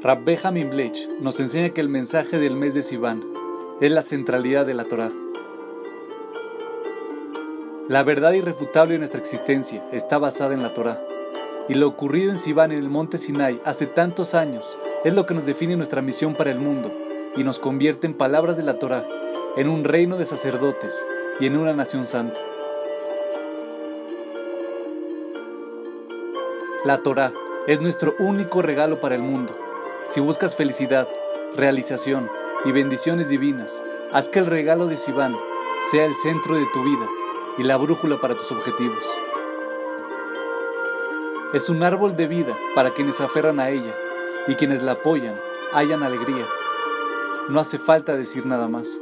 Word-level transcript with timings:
Rabbe 0.00 0.38
Hamim 0.44 0.70
Blech 0.70 1.08
nos 1.18 1.40
enseña 1.40 1.70
que 1.70 1.80
el 1.80 1.88
mensaje 1.88 2.38
del 2.38 2.54
mes 2.54 2.72
de 2.72 2.82
Sivan 2.82 3.24
es 3.80 3.90
la 3.90 4.02
centralidad 4.02 4.64
de 4.64 4.74
la 4.74 4.84
Torah. 4.84 5.10
La 7.88 8.04
verdad 8.04 8.30
irrefutable 8.30 8.92
de 8.92 8.98
nuestra 9.00 9.18
existencia 9.18 9.84
está 9.90 10.18
basada 10.18 10.54
en 10.54 10.62
la 10.62 10.72
Torah. 10.72 11.02
Y 11.68 11.74
lo 11.74 11.88
ocurrido 11.88 12.30
en 12.30 12.38
Sivan 12.38 12.70
en 12.70 12.78
el 12.78 12.88
monte 12.88 13.18
Sinai 13.18 13.60
hace 13.64 13.86
tantos 13.86 14.36
años 14.36 14.78
es 15.02 15.14
lo 15.14 15.26
que 15.26 15.34
nos 15.34 15.46
define 15.46 15.74
nuestra 15.74 16.00
misión 16.00 16.34
para 16.34 16.50
el 16.50 16.60
mundo 16.60 16.92
y 17.34 17.42
nos 17.42 17.58
convierte 17.58 18.06
en 18.06 18.14
palabras 18.14 18.56
de 18.56 18.62
la 18.62 18.78
Torah, 18.78 19.04
en 19.56 19.68
un 19.68 19.82
reino 19.82 20.16
de 20.16 20.26
sacerdotes 20.26 21.04
y 21.40 21.46
en 21.46 21.56
una 21.56 21.72
nación 21.72 22.06
santa. 22.06 22.38
La 26.84 26.98
Torah 26.98 27.32
es 27.66 27.80
nuestro 27.80 28.14
único 28.20 28.62
regalo 28.62 29.00
para 29.00 29.16
el 29.16 29.22
mundo 29.22 29.67
si 30.08 30.20
buscas 30.20 30.56
felicidad, 30.56 31.06
realización 31.54 32.30
y 32.64 32.72
bendiciones 32.72 33.28
divinas, 33.28 33.84
haz 34.10 34.28
que 34.28 34.38
el 34.38 34.46
regalo 34.46 34.86
de 34.86 34.96
Sivan 34.96 35.36
sea 35.90 36.06
el 36.06 36.16
centro 36.16 36.56
de 36.56 36.66
tu 36.72 36.82
vida 36.82 37.06
y 37.58 37.62
la 37.62 37.76
brújula 37.76 38.20
para 38.20 38.34
tus 38.34 38.50
objetivos. 38.50 39.06
Es 41.52 41.68
un 41.68 41.82
árbol 41.82 42.16
de 42.16 42.26
vida 42.26 42.56
para 42.74 42.90
quienes 42.90 43.20
aferran 43.20 43.60
a 43.60 43.68
ella 43.68 43.94
y 44.46 44.54
quienes 44.54 44.82
la 44.82 44.92
apoyan 44.92 45.38
hallan 45.72 46.02
alegría. 46.02 46.46
No 47.48 47.60
hace 47.60 47.78
falta 47.78 48.16
decir 48.16 48.46
nada 48.46 48.68
más. 48.68 49.00